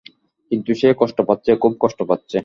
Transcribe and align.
কিন্তু 0.51 0.71
সে 0.73 0.89
কষ্ট 0.97 1.17
পাচ্ছে, 1.21 1.51
খুব 1.55 1.73
কষ্ট 1.79 1.99
পাচ্ছে। 2.03 2.39